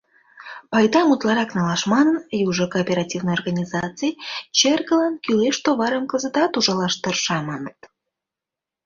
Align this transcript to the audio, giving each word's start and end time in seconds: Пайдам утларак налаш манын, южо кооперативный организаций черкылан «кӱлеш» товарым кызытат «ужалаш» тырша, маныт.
Пайдам 0.71 1.07
утларак 1.13 1.49
налаш 1.57 1.81
манын, 1.93 2.17
южо 2.47 2.65
кооперативный 2.73 3.35
организаций 3.39 4.11
черкылан 4.57 5.13
«кӱлеш» 5.23 5.57
товарым 5.65 6.05
кызытат 6.11 6.51
«ужалаш» 6.57 6.93
тырша, 7.03 7.37
маныт. 7.49 7.79